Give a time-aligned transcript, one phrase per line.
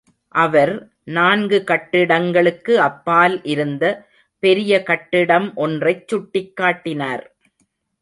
[0.35, 0.71] அவர்,
[1.03, 3.83] நான்கு கட்டிடங்களுக்கு அப்பால் இருந்த
[4.43, 7.25] பெரிய கட்டிடம் ஒன்றைச் சுட்டிக் காட்டினார்.